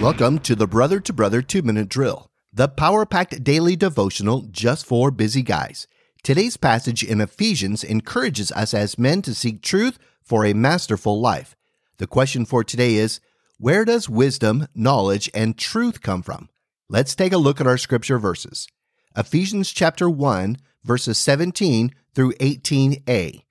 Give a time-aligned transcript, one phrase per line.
[0.00, 4.86] Welcome to the Brother to Brother 2 Minute Drill, the power packed daily devotional just
[4.86, 5.86] for busy guys.
[6.22, 11.54] Today's passage in Ephesians encourages us as men to seek truth for a masterful life.
[11.98, 13.20] The question for today is
[13.58, 16.48] Where does wisdom, knowledge, and truth come from?
[16.88, 18.66] Let's take a look at our scripture verses.
[19.14, 23.44] Ephesians chapter 1, verses 17 through 18a.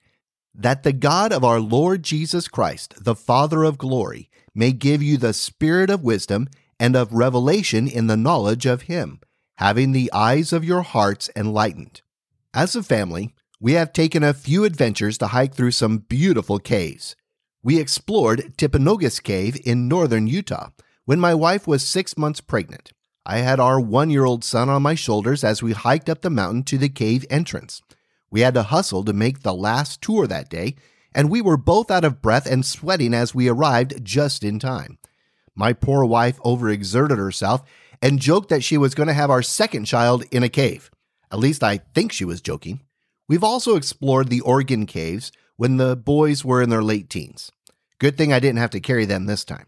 [0.55, 5.17] That the God of our Lord Jesus Christ, the Father of glory, may give you
[5.17, 6.49] the spirit of wisdom
[6.79, 9.21] and of revelation in the knowledge of Him,
[9.55, 12.01] having the eyes of your hearts enlightened.
[12.53, 17.15] As a family, we have taken a few adventures to hike through some beautiful caves.
[17.63, 20.71] We explored Timpanogos Cave in northern Utah
[21.05, 22.91] when my wife was six months pregnant.
[23.25, 26.29] I had our one year old son on my shoulders as we hiked up the
[26.29, 27.81] mountain to the cave entrance.
[28.29, 30.75] We had to hustle to make the last tour that day,
[31.13, 34.97] and we were both out of breath and sweating as we arrived just in time.
[35.55, 37.63] My poor wife overexerted herself
[38.01, 40.89] and joked that she was going to have our second child in a cave.
[41.31, 42.81] At least I think she was joking.
[43.27, 47.51] We've also explored the Oregon caves when the boys were in their late teens.
[47.99, 49.67] Good thing I didn't have to carry them this time.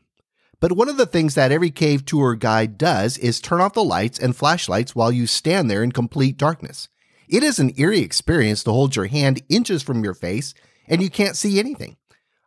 [0.62, 3.84] But one of the things that every cave tour guide does is turn off the
[3.84, 6.88] lights and flashlights while you stand there in complete darkness.
[7.28, 10.54] It is an eerie experience to hold your hand inches from your face
[10.92, 11.96] and you can't see anything.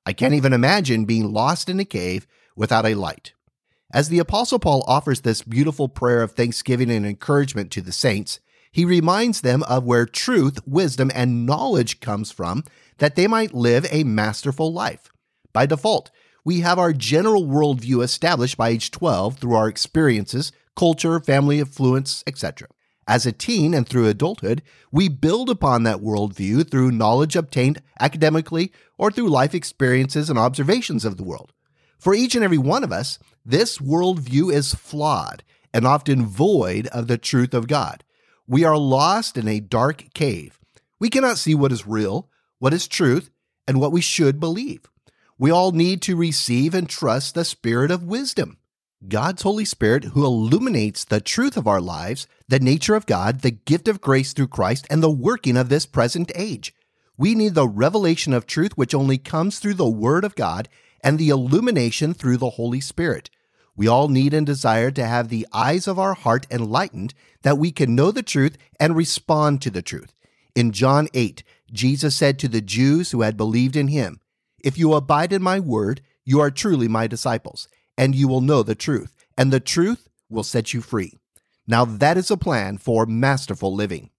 [0.06, 3.33] I can't even imagine being lost in a cave without a light.
[3.92, 8.41] As the Apostle Paul offers this beautiful prayer of thanksgiving and encouragement to the saints,
[8.70, 12.64] he reminds them of where truth, wisdom, and knowledge comes from
[12.98, 15.11] that they might live a masterful life.
[15.53, 16.11] By default,
[16.45, 22.23] we have our general worldview established by age 12 through our experiences, culture, family affluence,
[22.27, 22.69] etc.
[23.07, 28.73] As a teen and through adulthood, we build upon that worldview through knowledge obtained academically
[28.97, 31.53] or through life experiences and observations of the world.
[31.98, 37.09] For each and every one of us, this worldview is flawed and often void of
[37.09, 38.05] the truth of God.
[38.47, 40.59] We are lost in a dark cave.
[40.98, 43.31] We cannot see what is real, what is truth,
[43.67, 44.89] and what we should believe.
[45.39, 48.59] We all need to receive and trust the spirit of wisdom.
[49.09, 53.51] God's Holy Spirit, who illuminates the truth of our lives, the nature of God, the
[53.51, 56.75] gift of grace through Christ, and the working of this present age.
[57.17, 60.69] We need the revelation of truth, which only comes through the Word of God,
[61.03, 63.29] and the illumination through the Holy Spirit.
[63.77, 67.13] We all need and desire to have the eyes of our heart enlightened
[67.43, 70.14] that we can know the truth and respond to the truth.
[70.55, 74.20] In John 8, Jesus said to the Jews who had believed in him,
[74.63, 78.63] If you abide in my word, you are truly my disciples and you will know
[78.63, 81.19] the truth, and the truth will set you free.
[81.67, 84.11] Now, that is a plan for masterful living.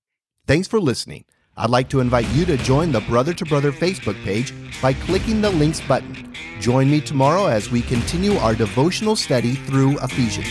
[0.47, 1.25] Thanks for listening.
[1.57, 5.41] I'd like to invite you to join the Brother to Brother Facebook page by clicking
[5.41, 6.33] the links button.
[6.59, 10.47] Join me tomorrow as we continue our devotional study through Ephesians.